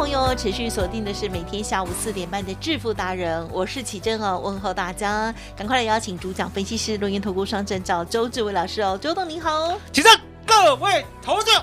[0.00, 10.10] 朋友持续锁定的是每天下午四点半的致富达人，我是启珍哦，问候大家，赶快来邀请主讲分析师录音投顾双证照周志伟老师哦，周董您好，启珍，
[10.46, 11.62] 各位投资者，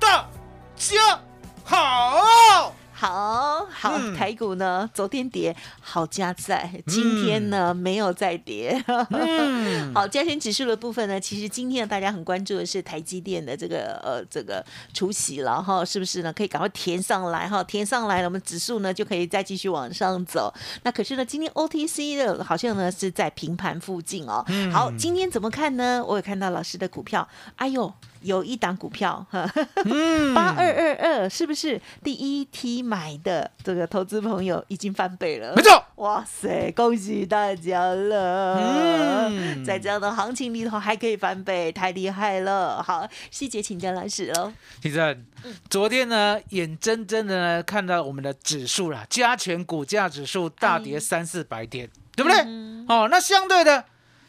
[0.00, 0.28] 大
[0.74, 1.20] 家
[1.62, 2.74] 好。
[2.92, 4.14] 好好，嗯。
[4.16, 5.56] 台股呢昨天跌，
[5.90, 8.80] 好加在，今天呢、没有再跌。
[9.10, 16.32] 嗯， 好，加权指数的部分呢，其实今天大家很关注的是台积电的这个呃这个除息了哈，是不是呢？
[16.32, 20.54] 可以赶快填上来哈，填上来了，我们指数呢就可以再继续往上走。
[20.84, 24.44] 那可是呢，今天 OTC 的好像呢是在平盘附近哦。
[24.46, 26.04] 嗯好，今天怎么看呢？
[26.06, 27.92] 我有看到老师的股票，哎呦。
[28.22, 35.54] 有一档股票，嗯 八二二二，是不是第一梯买的这个投资朋友已经翻倍了？
[35.56, 39.28] 没错，哇塞，恭喜大家了！
[39.28, 42.82] 嗯在这样的行情里头还可以翻倍，太厉害了！
[42.82, 44.52] 好，细节请教老师喽。
[44.82, 45.24] 其实
[45.68, 52.40] 昨天呢，眼睁睁的呢看到我们的指数啦，加权股价指数大跌三四百点，对不对？
[52.88, 53.84] 哦，那相对的，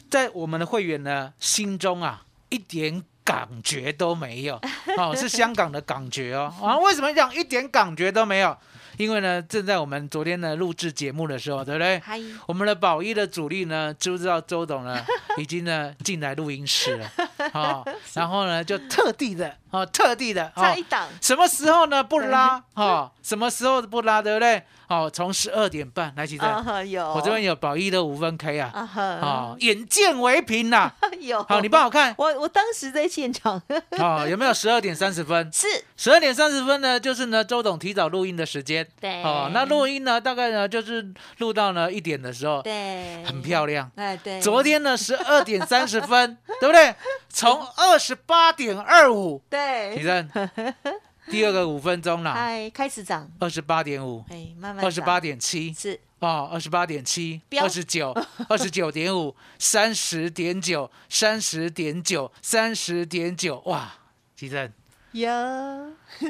[0.09, 4.59] 在我们的会员呢心中啊，一点感觉都没有。
[4.97, 6.53] 哦，是香港的感觉哦。
[6.61, 8.57] 啊，为什么讲一点感觉都没有？
[9.01, 11.99] 因为呢，正在我们昨天呢录制节目的时候，对不对？
[12.45, 15.03] 我们的宝一的主力呢，知不知道周董呢
[15.37, 17.11] 已经呢进来录音室了
[17.51, 22.63] 啊、 然后呢就特地的啊、特地的啊、差一档，什么时候呢不拉？
[22.75, 24.61] 哦、什么时候不拉，对不对？
[24.87, 28.69] 哦，从十二点半来起啊的，我这边有宝一的五分 K 啊，
[28.99, 30.91] 啊眼见为凭呐、
[31.21, 32.13] 有，好，你帮我看。
[32.17, 33.61] 我我当时在现场，
[33.97, 35.49] 哦，有没有十二点三十分？
[35.51, 35.65] 是。
[35.95, 38.85] 十二点三十分呢，就是呢周董提早录音的时间。
[38.99, 39.21] 对。
[39.23, 43.89] 哦，那录音呢，大概呢就是录到呢一点的时候，对，很漂亮。
[43.95, 46.93] 哎对，昨天呢十二点三十分，对不对？
[47.29, 50.29] 从二十八点二五，提对，升
[51.29, 55.99] 第二个五分钟了，哎开始涨，二十八点五，哎慢慢二十八点七，是。
[56.19, 58.13] 哦，二十八点七，二十九，
[58.47, 63.91] 二十九点五，三十点九，三十点九，三十点九，哇！
[64.35, 64.71] 吉正
[65.13, 65.27] 呀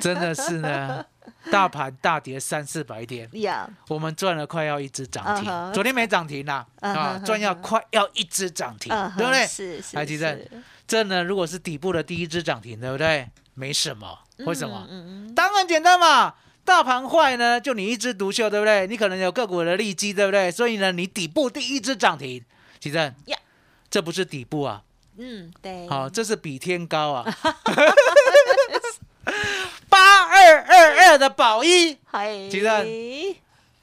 [0.01, 1.05] 真的是呢，
[1.51, 9.47] 大盘大跌三四百点，呀，我们赚了快要一只涨停昨天没涨停啦，嗯啊，赚要快要一只涨停嗯，对不对？
[9.47, 10.51] 是是，台积电是
[10.87, 13.27] 这呢，如果是底部的第一只涨停，对不对？
[13.53, 14.87] 没什么，为什么？
[15.35, 18.85] 当然简单嘛，大盘坏呢，就你一枝独秀，对不对？
[18.87, 20.51] 你可能有个股的利基，对不对？
[20.51, 22.43] 所以呢，你底部第一只涨停，
[22.79, 23.37] 奇正呀，
[23.89, 24.83] 这不是底部啊，
[25.17, 27.25] 嗯，对，好、这是比天高啊。
[30.21, 31.97] 八二二二的宝一。
[32.05, 32.85] 嗨，鸡蛋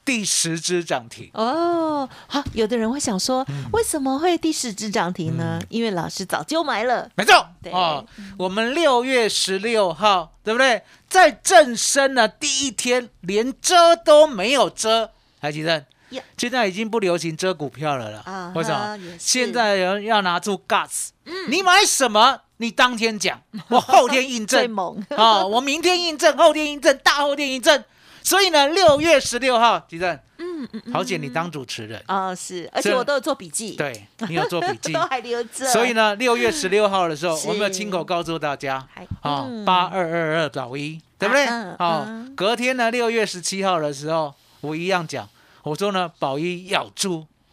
[0.05, 3.65] 第十只涨停，哦，好，有的人会想说，嗯。
[3.73, 5.61] 为什么会第十只涨停呢？
[5.69, 7.45] 因为老师早就买了，没错。
[7.61, 7.73] 对。
[7.73, 8.07] 哦。
[8.39, 10.81] 我们六月十六号，对不对？
[11.09, 15.11] 在正升的第一天，连遮都没有遮，
[15.41, 15.85] 还记得？
[16.11, 16.23] 呀？
[16.39, 18.23] 现在已经不流行遮股票了啦。
[18.25, 18.97] 啊为什么？
[19.19, 21.09] 现在人要拿出 guts，、
[21.49, 24.61] 你买什么，你当天讲， 我后天印证。
[24.61, 27.83] 最猛， 哦，我明天印证，后天印证，大后天印证。
[28.23, 34.93] 所以呢，六月十六号，吉正，嗯嗯桃姐你当主持人，啊，是，而且我都有做笔记，，对你有做笔记。
[34.93, 41.47] 都，还留着，所以呢，六月十六号的时候，是我们有亲口告诉大家还，啊嗯，八二二二找一，对不对？
[41.47, 45.27] 嗯哦嗯，隔天呢，六月十七号的时候，我一样讲，
[45.63, 46.91] 我说呢，宝一咬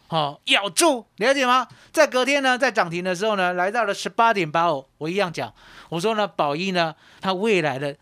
[0.08, 1.66] 住，哦，咬住，了解吗？
[1.92, 5.52] 在隔天呢，在涨停的时候呢，来到了十八点八五，我一样讲，
[5.88, 7.96] 我说呢，宝一呢，它未来的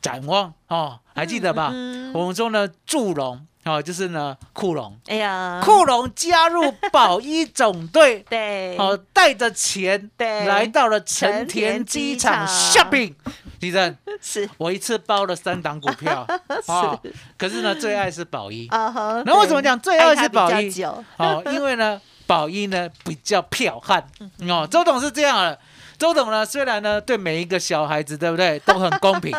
[0.00, 1.70] 展望哦，还记得吧？
[1.72, 3.46] 嗯我们说呢，祝融。
[3.70, 13.14] 好，就是呢库龙，哎呀，库龙加入保一总队， 对，好，带着钱对来到了成田机场 shopping。
[13.60, 16.26] 地震， 是我一次包了三档股票
[16.66, 16.98] 啊，
[17.38, 18.66] 可是呢，最爱是宝一。
[18.68, 19.22] 啊哈。
[19.24, 20.82] 那为什么讲最爱是宝一？
[21.18, 24.04] 哦，因为呢，宝一呢比较彪悍
[24.48, 24.66] 哦。
[24.68, 25.58] 周董是这样的，
[25.96, 29.32] 周董呢虽然呢对每一个小孩子对不对都很公平，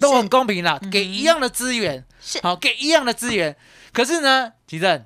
[0.00, 3.54] 都很公平啦，给一样的资源，是好给一样的资源。
[3.92, 5.04] 可是呢，吉正，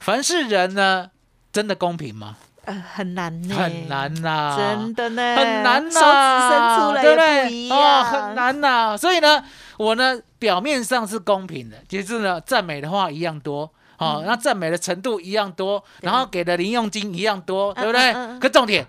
[0.00, 1.10] 凡是人呢，
[1.52, 2.36] 真的公平吗？
[2.64, 7.76] 呃，很难呢，很难呐，真的呢，很难手指呐，伸出来对不也不一对？
[7.76, 8.34] 样，哦，很。
[8.34, 8.96] 难呐。
[8.96, 9.42] 所以呢，
[9.78, 13.70] 我呢表面上是公平的，其实呢赞美的话一样多。
[13.98, 18.12] 哦，那赞美的程度一样多，然后给的零用金一样多，对不对？
[18.40, 18.84] 可重点，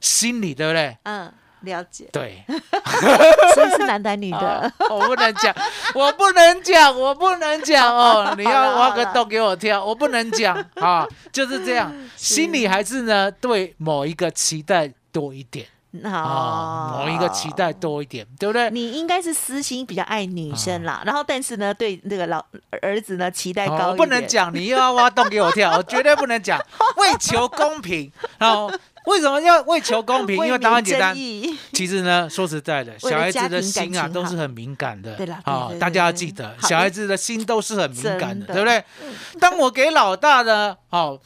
[0.00, 0.96] 心里对不对？
[1.04, 1.32] 嗯，
[1.62, 2.08] 了解。
[2.12, 2.42] 对，
[3.54, 5.54] 所以是男的女的啊， 我不能讲，
[5.94, 8.34] 我不能讲，我不能讲哦！
[8.36, 15.66] 你要挖个洞给我跳，我不能讲 啊，就是这样，心里还是呢对某一个期待多一点
[16.04, 18.70] 啊，哦某一个期待多一点，对不对？
[18.70, 22.44] 你应该是私心比较爱女生啦，然后但是呢，对那个老
[22.80, 23.88] 儿子呢期待哦高一点。
[23.88, 26.56] 我不能讲，你又要挖洞给我跳，我绝对不能讲，
[26.96, 28.10] 为求公平。
[28.38, 28.70] 然后
[29.06, 30.36] 为什么要为求公平？
[30.44, 31.16] 因为答案简单
[31.72, 35.14] 其实呢，说实在的，小孩子的心啊都是很敏感的。
[35.14, 35.40] 对啦
[35.78, 38.84] 大家要记得，小孩子的心都是很敏感的，的对不对？
[39.40, 41.18] 当我给老大的哦，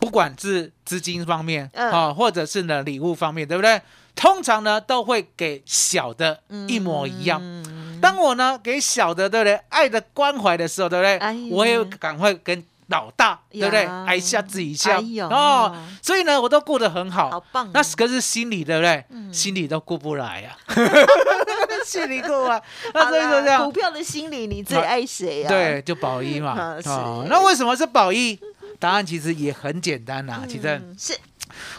[0.00, 3.80] 不管是资金方面嗯啊，或者是呢礼物方面，对不对？
[4.16, 7.40] 通常呢都会给小的一模一样。
[7.42, 9.60] 嗯当我呢给小的，对不对？
[9.70, 11.18] 爱的关怀的时候，对不对？
[11.18, 13.84] 哎我也赶快跟老大，对不对？
[13.84, 15.74] 呀挨下自己一下、哎哦。
[16.02, 17.30] 所以呢，我都过得很好。
[17.30, 19.04] 好棒哦那可是心里，对不对？
[19.10, 20.56] 嗯心里都过不来呀、
[21.84, 22.60] 心里过啊。
[22.94, 25.48] 那所以说这样股，票的心理，你最爱谁啊？
[25.48, 26.56] 对，就宝一嘛。
[26.86, 28.38] 哦，那为什么是宝一？
[28.78, 31.18] 答案其实也很简单呐、其实嗯，是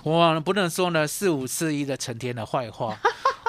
[0.04, 2.96] 我不能说呢四五四一的成天的坏话，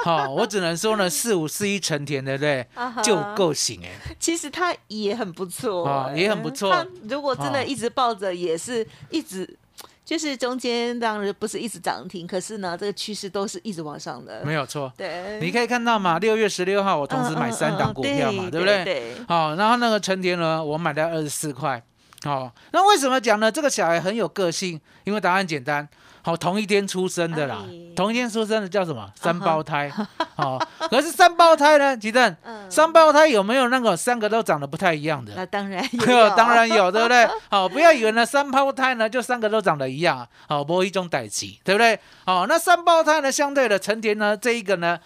[0.04, 2.66] 好、我只能说呢四五四一成田，对不对？
[3.02, 9.56] 就够醒哎、其实他也很不错也很不错他如果真哦的一直抱着，也是一直。
[10.02, 14.42] 就是中间当然不是一直涨停，可是呢，这个趋势都是一直往上的。
[14.44, 14.92] 没有错。
[14.96, 18.84] 对，你可以看到嘛，六月十六号我同时买三档股票嘛，嗯嗯嗯对不对？
[18.84, 21.80] 对，好、然后那个成田呢，我买在二十四块。
[22.24, 23.52] 哦，那为什么讲呢？
[23.52, 25.88] 这个小孩很有个性，因为答案简单。
[26.22, 29.10] 好、同一天出生的啦，哎同一天出生的叫什么？
[29.20, 29.90] 三胞胎。
[30.36, 30.58] 哦，
[30.90, 35.32] 可是三胞胎呢，吉正，嗯三胞胎有没有那个三个都长得不太一样的？
[35.36, 37.28] 那当然 有，当然有，对不对？
[37.50, 41.98] 好、不要以为呢三胞胎呢就三个都长得一样，好、不一种代际，对不对？
[42.24, 44.98] 好、那三胞胎呢，相对的成田呢这一个呢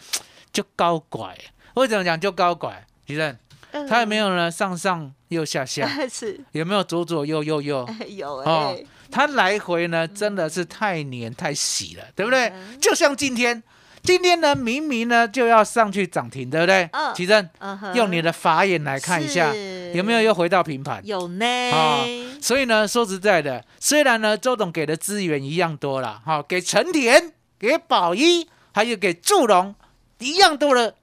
[0.52, 1.36] 就高拐，
[1.74, 2.84] 为什么讲就高拐？
[3.06, 3.36] 吉正，
[3.74, 5.88] 嗯它有没有呢上上又下下？
[6.08, 7.86] 是有没有左左右右右？
[8.08, 12.48] 有哦哎，它来回呢真的是太黏太洗了，对不对？
[12.50, 13.60] 嗯就像今天，
[14.02, 16.88] 今天呢明明呢就要上去涨停，对不对？
[16.92, 19.52] 嗯奇正，嗯用你的法眼来看一下，
[19.92, 21.00] 有没有又回到平盘？
[21.04, 21.44] 有呢？
[21.72, 22.04] 啊
[22.40, 29.74] 所以呢，说实在的，虽然呢周董给的资源一样多了，哈、给陈田、给宝一，还有给祝融
[30.18, 30.94] 一样多的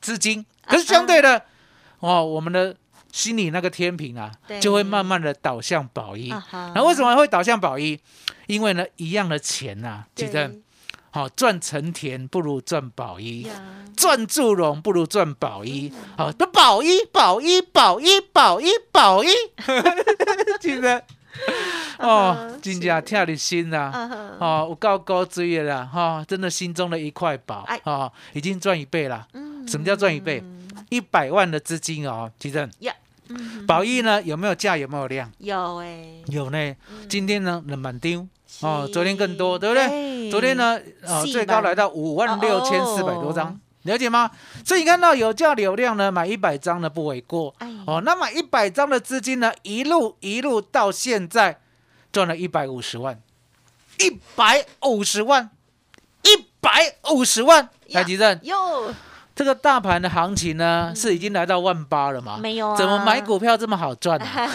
[0.00, 1.44] 资金，可是相对的，
[2.00, 2.74] 哦，我们的
[3.12, 4.30] 心里那个天平啊，
[4.60, 6.32] 就会慢慢的倒向宝一。
[6.74, 7.98] 那为什么会倒向宝一？
[8.46, 10.50] 因为呢，一样的钱呐、啊，记得，
[11.10, 13.42] 好、赚成田不如赚宝一。
[13.42, 13.52] 呀。
[13.96, 19.28] 赚祝融不如赚宝一，好，那宝一宝一宝一宝一宝一，
[20.60, 21.02] 记得
[21.98, 29.26] 哦，真正跳你心啦，嗯哼哦，有够高追的啦，哈，真的心中的一块宝啊，哦，已经赚一倍了。
[29.32, 29.66] 嗯。
[29.66, 30.40] 什么叫赚一倍？
[30.88, 32.94] 一百万的资金哦，其实呀，
[33.28, 35.30] 嗯宝益呢有没有价有没有量？
[35.38, 36.74] 有哎，有呢，
[37.08, 38.26] 今天呢冷满丢。
[38.60, 39.86] 哦，昨天更多，对不对？
[39.86, 40.30] 对。
[40.30, 43.32] 昨天呢，呃，最高满来到五万六千四百多哦。
[43.32, 44.30] 张，了解吗？
[44.64, 47.54] 所以你看到有价流量呢，买一百张呢不为过。
[47.58, 47.70] 哎。
[47.86, 48.00] 哦。
[48.04, 51.60] 那买一百张的资金呢，一路一路到现在
[52.10, 53.20] 赚了一百五十万，
[53.98, 55.50] 一百五十万，
[56.22, 57.68] 一百五十万。
[57.88, 58.92] 呀台积电哟，
[59.38, 62.38] 这个大盘的行情呢，是已经来到万八了嘛？
[62.42, 62.76] 没有啊。
[62.76, 64.50] 怎么买股票这么好赚啊？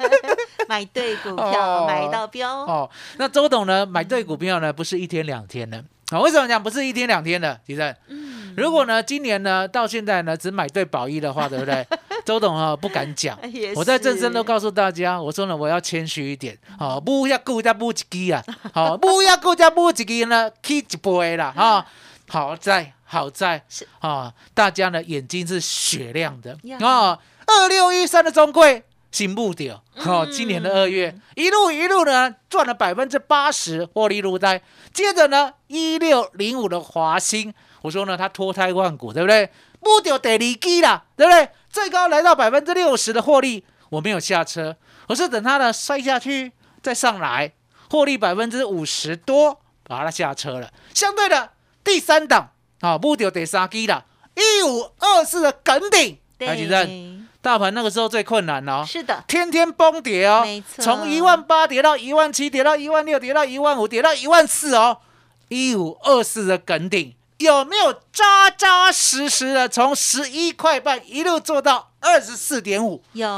[0.66, 1.50] 买对股哦。
[1.50, 7.60] 票，买到标，哦，那周董呢，买对股票呢，不是一天两天的啊、为什么讲不是一天两天的？
[7.66, 8.54] 其实，嗯。
[8.56, 11.86] 如果呢，今年呢到现在呢只买对宝一的话，对不对？
[12.24, 13.38] 周董啊不敢讲，
[13.76, 18.42] 我在正身都告诉大家，我说呢我要谦虚一点，哦，不要顾家不一支啊，
[18.72, 21.84] 好，不要顾家不一支呢，起一杯啦，啊、
[22.28, 28.84] 好在好在是啊、大家呢眼睛是雪亮的啊，二六一三的中贵。
[29.12, 29.82] 新目标。
[30.04, 34.60] 哦，今年的二月一路一路呢赚了百分之八十获利入袋。
[34.92, 39.50] 接着呢，一六零五的华兴，我说呢它脱胎换骨，对不对？
[39.80, 41.48] 目标得离基了，对不对？
[41.70, 46.52] 最高来到百分之六十的获利，我没有下车，我是等它呢摔下去
[46.82, 47.52] 再上来，
[47.88, 50.70] 获利百分之五十多，把它下车了。
[50.92, 51.52] 相对的
[51.86, 52.50] 第三档
[52.80, 57.28] 啊，目标得杀基了，一五二四的梗顶，来举证。
[57.40, 60.82] 大盘那个时候最困难哦，是的，天天崩跌哦，没错。
[60.82, 64.98] 从一万八跌到一万七，跌到一万六，跌到一万五，跌到一万四哦，
[65.46, 67.14] 一五二四的梗顶。
[67.38, 73.28] 有没有扎扎实实的从十一块半一路做到二十四点五，有。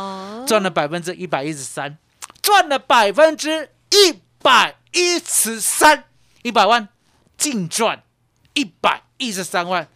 [0.46, 1.98] 赚了百分之一百一十三，
[2.40, 6.04] 赚了百分之一百一十三，
[6.40, 6.88] 一百万
[7.36, 8.02] 净赚
[8.58, 9.86] 一百一十三万，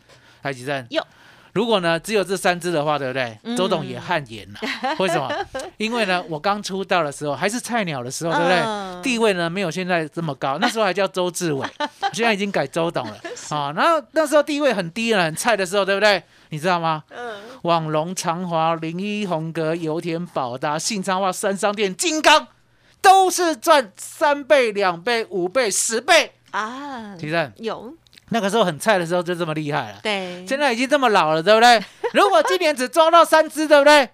[0.42, 1.04] 台积电有
[1.52, 3.36] 如果呢只有这三只的话，对不对？
[3.42, 4.60] 嗯周董也汗颜了，
[4.98, 5.28] 为什么？
[5.76, 8.58] 因为呢，我刚出道的时候还是菜鸟的时候，对不对？
[8.60, 11.66] 嗯地位呢没有现在这么高， 那时候还叫周志伟，
[12.12, 13.16] 现在已经改周董了
[13.50, 13.72] 啊。
[13.76, 16.22] 然后那时候地位很低了，很菜的时候，对不对？
[16.50, 17.02] 你知道吗？
[17.10, 22.46] 嗯，网龙、长华、零一、红格、油田、宝达、信昌化、三商店、金刚，
[23.02, 26.32] 都是赚三倍、两倍、五倍、十倍。
[26.52, 27.92] 啊，提正有
[28.32, 31.82] 那个时候很菜的时候就这么厉害了，对，现在已经这么老了，对不对？
[32.12, 34.08] 如果今年只抓到三只，对不对？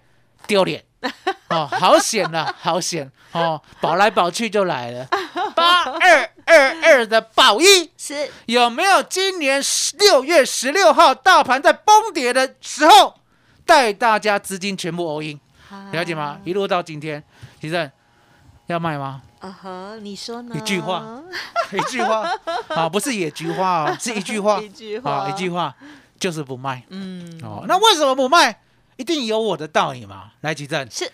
[0.47, 0.83] 丢脸
[1.49, 5.07] 哦，好险呐、好险哦，保来保去就来了。
[5.55, 9.61] 八二二二的保一是有没有今年
[9.97, 13.15] 六月十六号大盘在崩跌的时候，
[13.65, 15.39] 带大家资金全部 all in？
[15.91, 16.39] 了解吗？
[16.43, 17.23] 一路到今天，
[17.61, 17.91] 其实
[18.73, 19.21] 要卖吗？
[19.39, 20.55] 啊哈，你说呢？
[20.55, 21.21] 一句话。
[21.71, 22.29] 一句话。
[22.69, 24.61] 啊，不是野菊花哦，是一句话。
[24.61, 25.11] 一句话。
[25.11, 25.75] 啊，一句话
[26.19, 26.83] 就是不卖。
[26.89, 27.65] 嗯，哦。
[27.67, 28.61] 那为什么不卖？
[28.97, 30.31] 一定有我的道理嘛。
[30.41, 31.11] 来，吉正，是。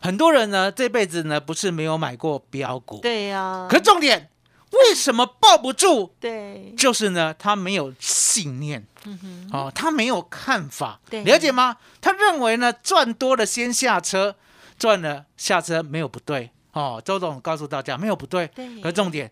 [0.00, 4.30] 很多人呢这辈子呢不是没有买过标股，对呀，可是重点
[4.70, 6.10] 为什么抱不住？
[6.20, 11.24] 对，就是呢，他没有信念，嗯哦，他没有看法，对。
[11.24, 11.78] 了解吗？
[12.00, 14.36] 他认为呢，赚多了先下车，
[14.78, 19.30] 赚了下车没有不对，哦，周总告诉大家没有不对，对可重点，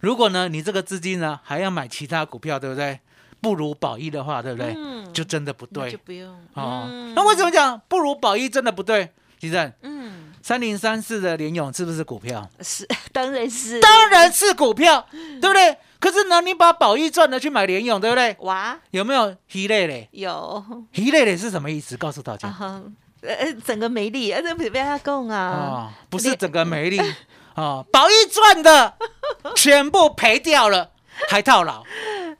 [0.00, 2.98] 如果呢你这个资金呢还要买其他股票，对不对？
[3.40, 4.74] 不如宝益的话，对不对？
[4.76, 6.86] 嗯就真的不对就不用哦。
[6.88, 9.10] 嗯那为什么讲不如宝益真的不对？
[9.38, 12.50] 吉正，嗯，三零三四的联勇是不是股票？
[12.60, 15.76] 是， 当然是，当然是股票，对不对？
[16.00, 18.36] 可是呢，你把宝益赚了去买联勇，对不对？
[18.40, 20.08] 哇，有没有一类嘞？
[20.10, 20.64] 有
[20.94, 21.96] 一类嘞是什么意思？
[21.96, 22.82] 告诉大啊家哈，
[23.22, 26.98] 呃，整个美丽，呃，这不被他供啊，啊，不是整个美丽
[27.54, 28.94] 啊， 宝益赚的
[29.56, 30.90] 全部赔掉了，
[31.28, 31.82] 还套牢，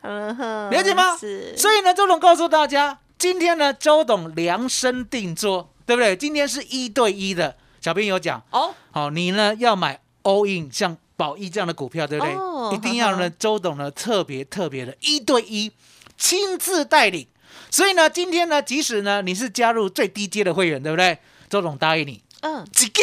[0.02, 1.16] 了解吗？
[1.56, 6.16] 所以呢，周董告诉大家，今天呢，周董量身定做，对不对？
[6.16, 12.34] 今天是一对一的，小编有讲，哦，好，你呢要买 all in，像宝益这样的股票，对不对？
[12.34, 15.72] 哦一定要呢，周董呢特别特别的一对一，
[16.16, 17.26] 亲自带领。
[17.70, 21.18] 所以呢，今天呢，即使呢你是加入最低阶的会员，对不对？
[21.48, 23.02] 周总答应你，嗯，几个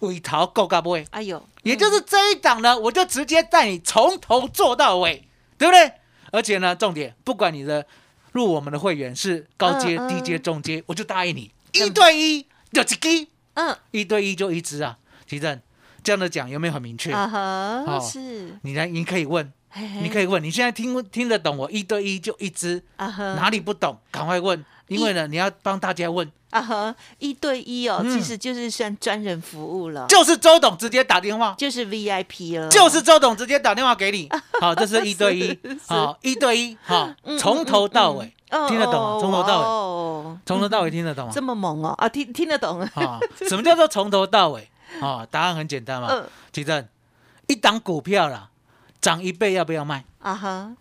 [0.00, 1.06] 尾桃够嘎不会？
[1.10, 5.92] 哎呦，也就是这一档呢，我就直接带你从头做到尾，对不对？
[6.32, 7.86] 而且呢，重点，不管你的
[8.32, 13.08] 入我们的会员是高阶、嗯嗯低阶、中阶，我就答应你一对一就几个，
[13.54, 14.98] 嗯，一对一就一只啊。
[15.26, 15.60] 提正
[16.04, 17.12] 这样的讲有没有很明确？
[17.12, 19.52] 啊哈，哦是，你来，你可以问，
[20.02, 23.96] 你可以以问，你现在听听得懂我一对一就一只，啊哈，哪里不懂？
[24.10, 28.10] 赶快问，因为呢你要帮大家问，啊哈，一对一哦，嗯。
[28.18, 34.28] 其实就是算专人服务了，就是周董直接打电话，就是 VIP 了，就是周董直接打电话给你，
[34.60, 39.18] 好，这是一对一，好，一对一，好，从头到尾嗯听得懂吗？
[39.20, 41.32] 从头到尾，尾，从头到尾听得懂吗？
[41.34, 41.42] 这？
[41.42, 43.18] 么猛哦，啊，听听得懂，啊，
[43.48, 44.68] 什么叫做从头到尾？
[45.00, 46.08] 啊，答案很简单嘛。
[46.14, 46.86] 嗯，奇正，
[47.48, 48.48] 一档股票啦，
[49.06, 50.04] 涨一倍要不要卖？
[50.20, 50.72] 啊哈，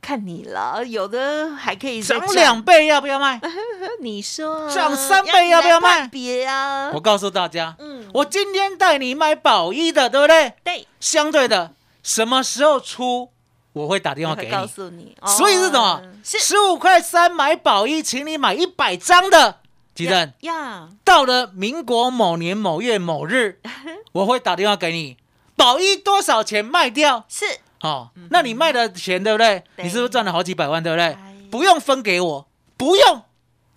[0.00, 3.38] 看你了，有的还可以再涨两，倍要不要卖？
[4.00, 10.54] 你说涨三倍要不要卖别啊，我告诉大家，嗯，我今天带你买宝一的，对不对？
[10.64, 13.28] 对，相对的，什么时候出，
[13.74, 15.14] 我会打电话给你告诉你。
[15.26, 19.58] 所以是什么十五块三买宝一，请你买一百张的。
[19.94, 23.60] 吉正，呀，到了民国某年某月某日，
[24.12, 25.18] 我会打电话给你，
[25.54, 27.24] 宝一多少钱卖掉？
[27.28, 27.44] 是
[27.80, 29.62] 哦，那你卖的钱对不对？
[29.76, 31.36] 你是不是赚了好几百万，对不对哎？
[31.50, 33.22] 不用分给我，不用，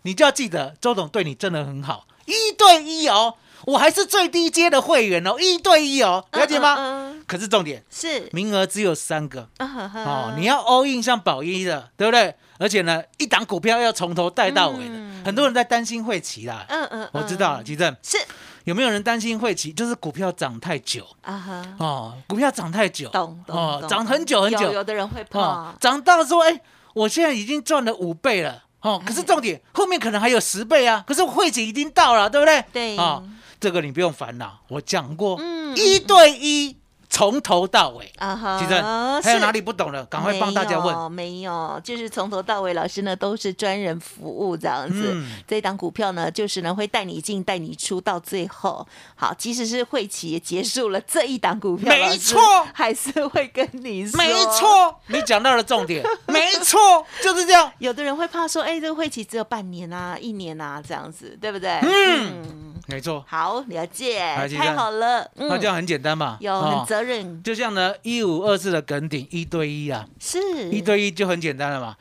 [0.03, 3.35] 你就要记得，周董对你真的很好，一对一哦。
[3.65, 6.75] 我还是最低阶的会员哦，一对一哦，了解吗？
[6.77, 12.33] 嗯嗯嗯可是重点，是名额只有三个哦，你要 all in 像宝一的，对不对？
[12.59, 16.65] 而且呢，一档股票要从头带到尾的，嗯很多人在担心会齐啦。
[16.69, 18.17] 嗯嗯，我知道了，嗯吉正，是
[18.67, 19.71] 有没有人担心会起？
[19.71, 26.59] 就是股票涨太久啊哈，哦，股票涨太久，懂懂懂，哦涨很久很久有有的人会哦怕，，涨到说，哎，
[26.93, 28.65] 我现在已经赚了五倍了。
[28.81, 31.03] 哦，可是重点后面可能还有十倍啊！
[31.07, 32.63] 可是会期已经到了，对不对？
[32.73, 33.23] 对哦，
[33.59, 36.77] 这个你不用烦恼，我讲过，嗯一对一，
[37.09, 38.11] 从头到尾。
[38.17, 40.03] 啊哈，还有是哪里不懂的？
[40.05, 40.87] 赶快帮大家问。
[40.87, 45.11] 没有，没有，就是从头到尾，老师呢都是专人服务这样子。
[45.13, 48.85] 嗯这一档股票呢，就是呢会带你进带你出，到最后，
[49.15, 52.39] 好，即使是会企也结束了，这一档股票，没错
[52.73, 54.47] 还是会跟你说，没。
[54.47, 57.69] 错，你讲到了重点， 没错，就是这样。
[57.79, 61.79] 有的人会怕说，哎，这个会企只有半年啊、一年啊这样子，对不对？
[61.83, 64.19] 嗯没错，好，了解，
[64.57, 65.49] 太好了，嗯。
[65.49, 66.37] 那这样很简单嘛。
[66.39, 70.39] 有责任，就像呢，一五二四的梗顶一对一啊，是。
[70.69, 71.97] 一对一就很简单了嘛。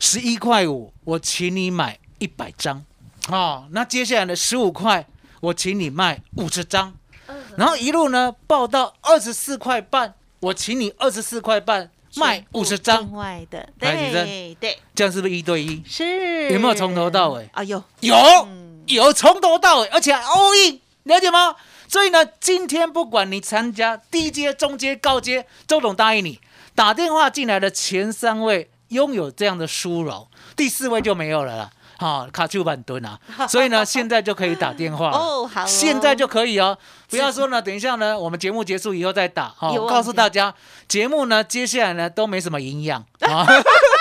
[0.00, 2.84] 十一块五，我请你买一百张，
[3.28, 5.06] 哦，那接下来的十五块，
[5.40, 6.92] 我请你卖五十张，
[7.28, 7.36] 嗯。
[7.56, 13.02] 然后一路呢报到二十四块半，我请你二十四块半卖五十张。
[13.02, 15.80] 另，外的，对对，这样是不是一对一？
[15.86, 16.52] 是。
[16.52, 17.48] 有没有从头到尾？
[17.52, 17.62] 啊？
[17.62, 18.16] 有，有。
[18.48, 21.56] 嗯有从头到尾，而且还 all in，了解吗？
[21.88, 26.40] 所以呢，今天不管你参加低阶、中阶、高阶，周董答应你，
[26.74, 30.26] 打电话进来的前三位拥有这样的殊荣，
[30.56, 31.70] 第四位就没有了啦。
[31.96, 36.76] 好、卡丘板蹲啊， 所以呢，现在就可以打电话 哦好哦现在就可以哦，
[37.08, 39.54] 不要说呢，等一下呢，我们节目结束以后再打。
[39.56, 40.52] 好、我有忘记告诉大家，
[40.88, 43.46] 节目呢，接下来呢都没什么营养啊。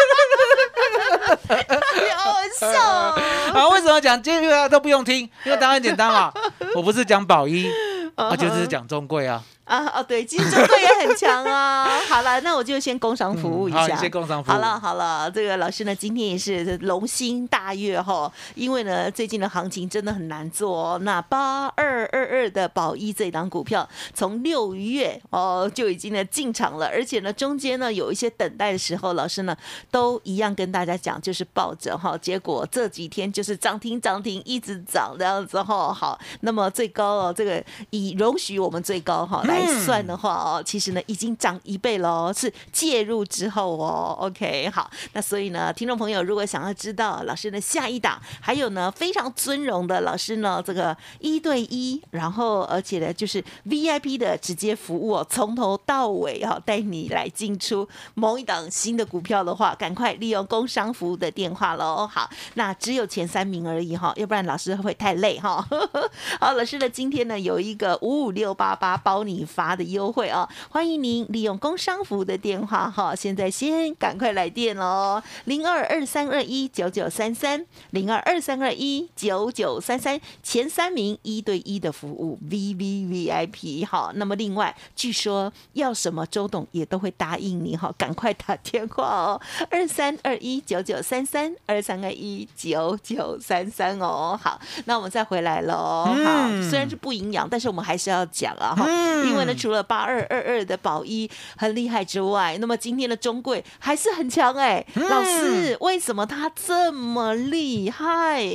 [2.15, 3.15] 好好笑哦，
[3.53, 5.29] 啊，为什么讲这个都不用听？
[5.45, 6.31] 因为答案简单嘛，
[6.75, 7.69] 我不是讲宝一，
[8.15, 9.43] 我 就是讲中贵啊。
[9.65, 11.87] 啊哦，对，其实中队也很强啊。
[12.09, 13.87] 好了，那我就先工商服务一下。
[13.87, 20.99] 嗯好工商服务好了好了，这个老师呢，今天也是龙心大悦哈，因为呢，最近的行情真的很难做哦。
[21.03, 29.55] 那八二二二的宝一这档股票，从六月哦就已经呢进场了，而且呢中间呢有一些等待的时候，老师呢
[29.89, 35.93] 都一样跟大家讲，就是抱着哈，结果这几天就是涨停涨停一直涨这样子哈。
[35.93, 44.17] 好，那么最高哦，这个以容许我们最高哈来算的话哦，其实呢已经涨一倍喽，是介入之后哦。
[44.19, 62.07] OK，好，那所以呢，听众朋友如果想要知道老师的下一档，还有呢非常尊荣的老师呢这个一对一，然后而且呢就是 VIP 的直接服务哦，从头到尾哈、带你来进出某一档新的股票的话，赶快利用工商服务的电话喽。
[62.07, 65.65] 好，那只有前三名而已哈，要不然老师会太累哈。
[66.39, 96.69] 好，老师呢今天呢有一个五五六八八包你发的优惠哦，欢迎您利用工商服务的电话哈，现在先赶快来电哦，零二二三二一九九三三，零二二三二一九九三三，前三名一对一的服务 V V V I P 哈，那么另外据说要什么周董也都会答应你哈，赶快打电话哦，二三二一九九三三，二三二一九九三三哦，好，那我们再回来喽，好，嗯。
[96.69, 108.47] 虽然是不营养，但是我们还是要讲啊哈，嗯因为呢，除了八二二二的宝一很厉害之外，那么今天的中贵还是很强哎、嗯老师，为什么他这么厉害？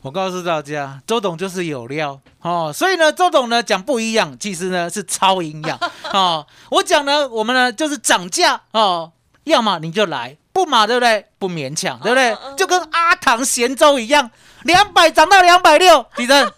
[0.00, 5.78] 我告诉大家，周董就是有料哦，所以呢，周董呢讲不一样，其实呢是超营养
[6.12, 6.46] 哦。
[6.70, 9.12] 我讲呢，我们呢就是涨价哦，
[9.44, 11.26] 要么你就来，不嘛对不对？
[11.38, 12.36] 不勉强，对不对？
[12.56, 14.30] 就跟阿唐咸粥一样，
[14.62, 16.50] 两百涨到两百六，李真，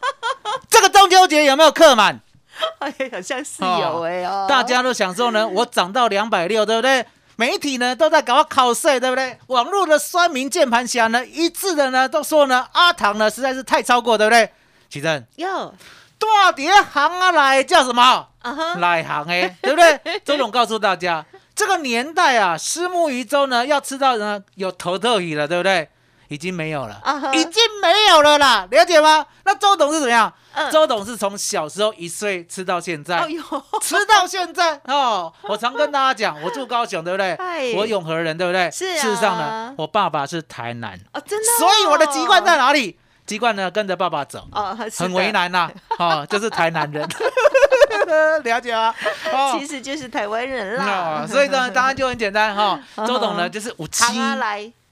[0.71, 2.21] 这个中秋节有没有客满？
[2.81, 7.05] 哎，好像是有哎哦，大家都想说呢， 我涨到两百六，对不对？
[7.37, 9.39] 媒体呢都在搞考试，对不对？
[9.49, 14.51] 网络的酸民键盘侠呢一致的呢都说呢，阿唐呢实在是太超过，对不对？
[14.89, 15.75] 奇正，哟
[16.19, 18.03] 大碟行啊来叫什么？
[18.41, 20.01] 啊哈，来行哎，对不对？
[20.25, 25.89] 周总告诉大家，这个年代啊，虱目鱼粥呢要吃到呢有头特鱼了，对不对？
[26.29, 27.01] 已经没有了
[27.33, 29.25] 已经没有了啦，了解吗？
[29.45, 30.33] 那周董是怎么样？
[30.55, 30.71] 嗯。
[30.71, 33.27] 周董是从小时候一岁吃到现在，
[33.83, 37.35] 吃到现在哦， 我常跟大家讲，我住高雄，对不对？
[37.35, 37.73] 哎？
[37.77, 38.71] 我永和人，对不对？
[38.71, 39.03] 是啊。
[39.03, 42.99] 事实上呢，我爸爸是台南，哦，真的哦、所以我的籍贯在哪里？
[43.27, 47.07] 籍贯呢，跟着爸爸走，哦，是很的为难呐、 哦，就是台南人，
[48.45, 48.95] 了解吗？
[49.33, 49.57] 哦。
[49.59, 50.87] 其实就是台湾人啊
[51.23, 54.05] 啦，所以呢，答案就很简单哈、嗯周董呢，就是五七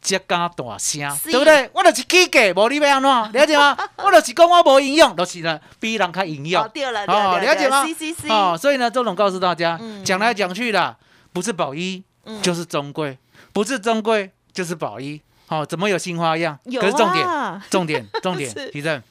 [0.05, 1.69] 才敢大声，是对不对？
[1.73, 3.33] 我就是起价，无你要安怎？
[3.33, 3.77] 了解吗？
[3.97, 6.71] 我就是讲我无营养，就是呢比人较营养哦，。
[6.73, 7.85] 对了，了，解吗
[8.29, 10.95] 哦，所以呢，周董告诉大家嗯，讲来讲去的，
[11.33, 13.19] 不是宝一嗯就是中贵，
[13.53, 15.21] 不是中贵就是宝一。
[15.49, 16.59] 哦，怎么有新花样？
[16.81, 19.03] 可是重点，啊重点， 重点是，提正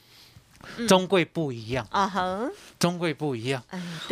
[0.77, 3.61] 嗯，中贵不一样，啊哼，中贵不一样。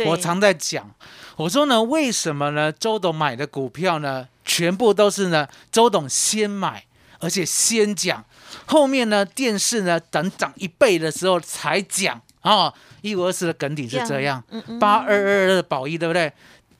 [0.06, 0.88] 我常在讲，
[1.36, 2.70] 我说呢，为什么呢？
[2.70, 6.84] 周董买的股票呢，全部都是呢，周董先买，
[7.20, 8.22] 而且先讲，
[8.66, 12.70] 后面呢，电视呢，等涨一倍的时候才讲哦。
[13.00, 14.44] 一五二四的梗底是这样，
[14.78, 16.30] 八二二二的宝一，对不对？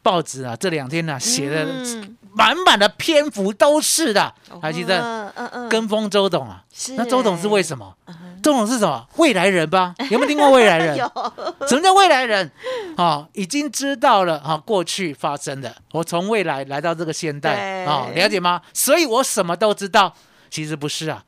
[0.02, 6.62] 报纸啊，这两天呢、写的嗯满满的篇幅都是的，还记得嗯嗯嗯，跟风周董啊？
[6.72, 7.62] 是那周董是为？
[7.62, 7.94] 什么？
[8.42, 9.06] 周董是什么？
[9.16, 9.94] 未来人吧？
[10.10, 10.96] 有没有听过未来人？
[10.96, 11.06] 有
[11.68, 12.50] 什么叫未来人？
[12.96, 15.74] 啊，已经知道了哈、过去发生的。
[15.92, 18.60] 我从未来来到这个现代对哦，了解吗？
[18.72, 20.14] 所以我什么都知道。
[20.50, 21.22] 其实不是啊，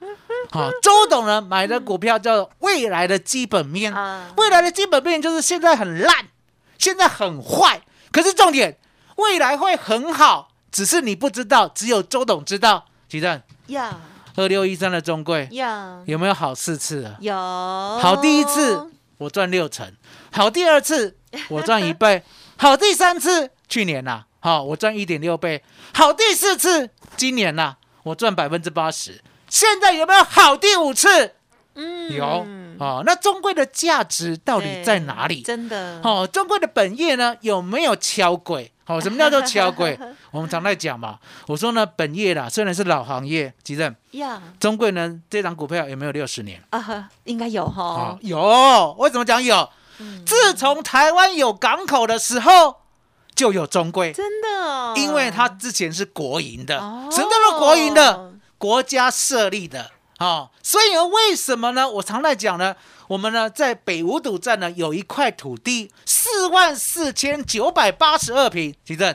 [0.51, 6.15] 好、 周董呢买的股票叫未来的基本面，啊未来的基本面就是现在很烂，
[6.79, 7.81] 现在很坏，
[8.13, 8.77] 可是重点
[9.17, 12.85] 未来会很好，只是你不知道，只有周董知道。
[13.09, 13.97] 吉正呀
[14.35, 17.15] 二六一三的中贵呀有没有好四次啊？
[17.21, 19.89] 有好第一次我赚六成，
[20.33, 21.17] 好第二次
[21.49, 22.25] 我赚一倍，
[22.59, 25.63] 好第三次去年呐、好我赚一点六倍，
[25.95, 31.35] 好第四次今年呐、我赚百分之八十，现在有没有好第五次？
[31.77, 32.45] 嗯有
[32.79, 35.43] 哦，那中贵的价值到底在哪里？
[35.43, 38.71] 真的哦，中贵的本业呢有没有敲鬼？
[38.87, 39.99] 哦，什么叫做敲鬼？
[40.31, 46.63] 我们常在讲嘛，我说呢，本业啦虽然是老行业，吉正呀中贵呢这张股票有没有六十年？
[46.71, 49.69] 啊哈，应该有啊哈，，有，为什么讲有？
[50.27, 52.77] 自从台湾有港口的时候，
[53.35, 56.79] 就有中柜，真的哦，因为它之前是国营的。
[56.81, 58.33] 哦什么叫做国营的？
[58.59, 59.91] 国家设立的
[60.25, 60.51] 哦。
[60.63, 61.89] 所以呢，为什么呢？
[61.89, 62.75] 我常在讲呢，
[63.09, 69.15] 我们呢在北五堵站呢有一块土地，四万四千九百八十二平，奇正。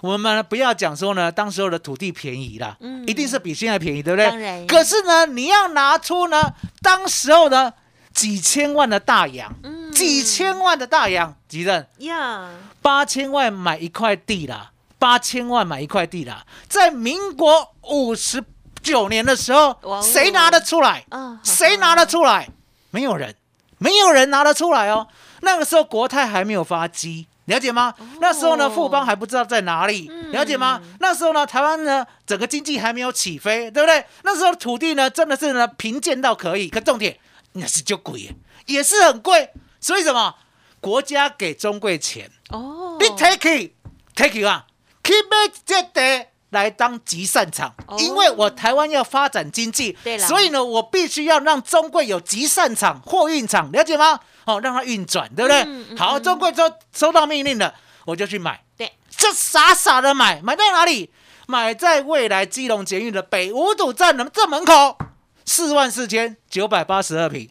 [0.00, 4.26] 我们呢不要讲说呢，当时候的土地便宜啦，嗯一定是比现在便宜，对不对？
[4.26, 7.72] 当然可是呢，你要拿出呢，当时候呢
[8.14, 12.48] 几千万的大洋，嗯几千万的大洋，吉正呀，
[12.80, 18.40] 八千万买一块地啦，八千万买一块地啦，在民国五十
[18.82, 21.04] 九年的时候谁拿得出来？
[21.10, 22.48] 啊谁拿得出来？
[22.90, 23.34] 没有人，
[23.78, 25.06] 没有人拿得出来哦。
[25.42, 27.94] 那个时候国泰还没有发机，了解吗？
[28.20, 30.80] 那时候呢，富邦还不知道在哪里，了解吗？
[31.00, 34.04] 那时候呢，台湾呢整个经济还没有起飞，对不对？
[34.22, 37.18] 那时候土地呢真的是呢贫贱到可以，可重点
[37.52, 38.34] 那是就贵耶，
[38.66, 39.50] 也是很贵。
[39.80, 40.34] 所以什么？
[40.80, 43.72] 国家给中贵钱，哦，你 take it
[44.14, 44.64] take it 啊
[45.02, 54.18] ，keep it 这地来当集散场，哦因为我台湾要发展经济所以呢，我必须要让中贵有集散场、货运场，了解吗？
[54.46, 55.62] 哦，让它运转，对不对？
[55.62, 56.62] 嗯嗯好，中贵收
[56.94, 57.74] 收到命令了，
[58.06, 61.10] 我就去买，对，就傻傻的买，买在哪里？
[61.46, 64.98] 买在未来基隆捷运的北五堵站的正门口，
[65.46, 67.48] 四万四千九百八十二平，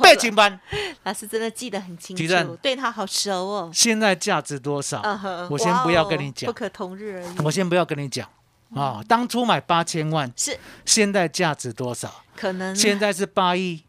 [0.00, 0.60] 背景班，
[1.02, 3.70] 老师真的记得很清楚，对他好熟哦。
[3.74, 5.02] 现在价值多少？
[5.50, 7.36] 我先不要跟你讲不可同日而语。
[7.44, 8.28] 我先不要跟你讲
[8.74, 12.22] 啊、当初买八千万，是现在价值多少？
[12.36, 13.82] 可能现在是八亿、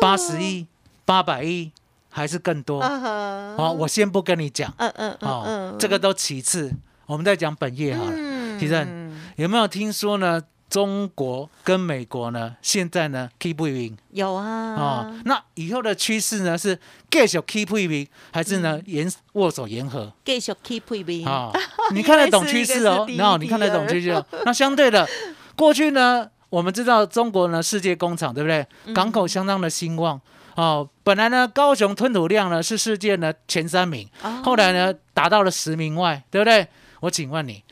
[0.00, 0.66] 八十亿、
[1.04, 1.72] 八百亿，
[2.10, 2.80] 还是更多？
[2.80, 6.72] 好、我先不跟你讲嗯嗯嗯哦嗯，，这个都其次，
[7.06, 8.12] 我们再讲本业好了。
[8.14, 10.40] 嗯提正有没有听说呢？
[10.68, 16.78] 中国跟美国呢，现在呢 keep 不赢有哦啊，，那以后的趋势呢是
[17.10, 20.12] 继续 keep 不赢，还是呢言握手言和？
[20.24, 21.52] 继续 keep 配比啊、
[21.94, 24.24] 你看得懂趋势哦然后你看得懂趋势哦。
[24.44, 25.06] 那相对的，
[25.56, 28.66] 过去呢，我们知道中国呢世界工厂，对不对？
[28.86, 30.20] 嗯港口相当的兴旺
[30.56, 30.88] 哦。
[31.04, 36.66] 本来呢，高雄吞吐量呢是世界呢前三名，哦后来呢达到了十名外，对不对？
[37.00, 37.62] 我请问你，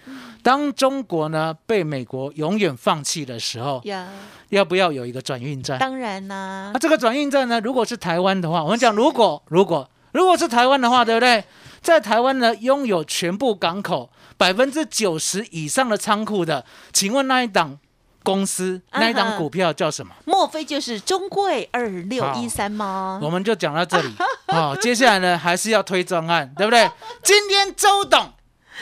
[0.42, 4.08] 当中国呢被美国永远放弃的时候，呀，
[4.48, 5.78] 要不要有一个转运站？
[5.78, 11.42] 当然啦那、，这个转运站呢，如果是台湾的话，我们讲如果如果如果是台湾的话，对不对？
[11.80, 17.78] 在台湾呢，拥有全部港口百分之九十以上的仓库的，请问那一档
[18.22, 20.14] 公司、那一档股票叫什么？
[20.24, 23.18] 莫非就是中贵二六一三吗？
[23.20, 24.08] 我们就讲到这里
[24.46, 26.88] 好、接下来呢，还是要推专案，对不对？
[27.24, 28.30] 今天周董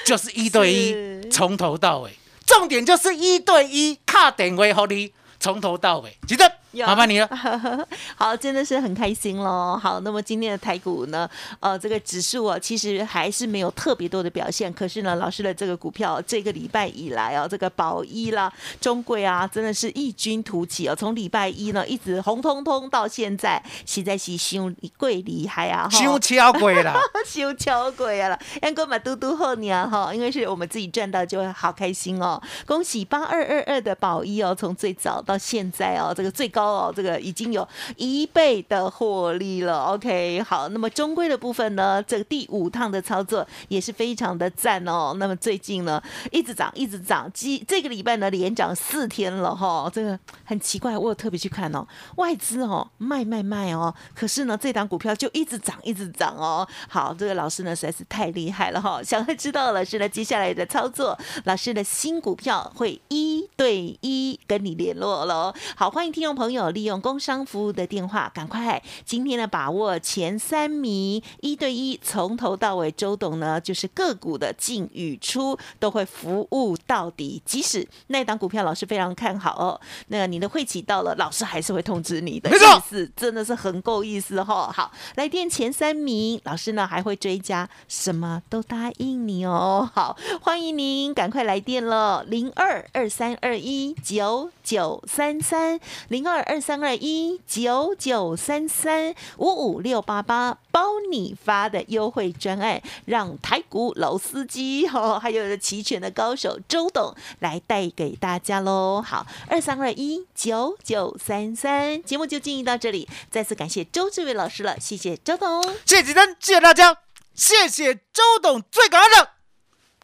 [0.05, 2.11] 就是一对一，从头到尾，
[2.47, 6.60] 重点就是一对一，卡点位和你从头到尾，记得。
[6.73, 7.29] 有麻烦你了。
[8.17, 9.79] 好，真的是很开心喽。
[9.81, 11.29] 好，那么今天的台股呢，
[11.61, 14.73] 呃，这个指数啊，其实还是没有特别多的表现。
[14.73, 20.95] 可是呢，老师的这个股票，这个礼拜以来哦，这个宝一啦、中贵啊，真的是异军突起哦。
[20.95, 25.89] 从礼拜一呢，一直红彤彤到现在，实在是伤贵厉害啊！
[25.91, 26.95] 哈修敲鬼啦，
[27.27, 32.41] 修巧鬼啊了，让哥买嘟嘟后年哈，因为是我们自己赚到，就会好开心哦。
[32.67, 39.85] 恭喜八二二二的宝一哦，从最早到现在哦，这个最高哦，这个已经有一倍的获利了。
[39.85, 45.14] OK，好，那么中规的部分呢，这个第五趟的操作也是非常的赞哦。
[45.18, 56.66] 那么最近呢，一直涨，一直涨，基这个礼拜呢连涨四天了哈，这个很奇怪，我有特别去看哦，外资哦卖卖卖哦，可是呢这档股票就一直涨，一直涨哦。
[56.88, 59.03] 好，这个老师呢实在是太厉害了哈！
[59.03, 65.55] 想要知道老师呢接下来的操作，老师的新股票会一对一跟你联络喽。
[65.77, 84.71] 好，欢迎听众朋友利用工商服务的电话，赶快今天呢把握前三名一对一，从头到尾，周董呢就是个股的进与出都会服务到底，即使那档股票老师非常看好哦，那你的会期到了，老师还是会通知你的，没错意思真的是很够意思哈。
[84.73, 89.89] 好，来电前三名，老师呢还会追加，什么都答应你哦。
[89.95, 109.03] 好，欢迎您赶快来电了，零二二三二一九九三三，零二二三二一九九三三五五六八八，包你发的优惠专案，让台股老司机哦，还有齐全的高手周董来带给大家喽。
[109.03, 115.62] 好，二三二一九九三三，节目就进行到这里，再次感谢周志伟老师了，谢谢周董。
[115.85, 116.98] 谢谢吉珍，谢谢大家，
[117.35, 119.31] 谢谢周董，最感恩的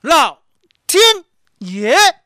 [0.03, 0.38] 老
[0.87, 1.25] 天
[1.59, 2.26] 爷。